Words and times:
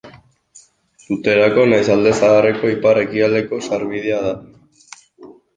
Tuterako 1.03 1.65
nahiz 1.73 1.91
Alde 1.97 2.15
Zaharreko 2.21 2.71
ipar-ekialdeko 2.77 3.63
sarbidea 3.69 4.23
da. 4.29 4.35